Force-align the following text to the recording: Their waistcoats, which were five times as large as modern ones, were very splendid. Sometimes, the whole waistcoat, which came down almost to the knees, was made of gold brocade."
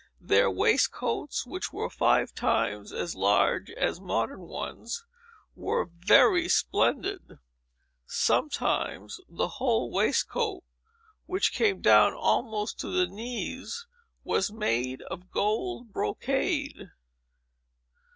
Their 0.19 0.49
waistcoats, 0.49 1.45
which 1.45 1.71
were 1.71 1.87
five 1.87 2.33
times 2.33 2.91
as 2.91 3.13
large 3.13 3.69
as 3.69 4.01
modern 4.01 4.47
ones, 4.47 5.05
were 5.55 5.91
very 5.93 6.49
splendid. 6.49 7.37
Sometimes, 8.07 9.19
the 9.29 9.47
whole 9.47 9.91
waistcoat, 9.91 10.63
which 11.27 11.53
came 11.53 11.81
down 11.81 12.13
almost 12.15 12.79
to 12.79 12.87
the 12.87 13.05
knees, 13.05 13.85
was 14.23 14.51
made 14.51 15.03
of 15.03 15.29
gold 15.29 15.93
brocade." 15.93 16.89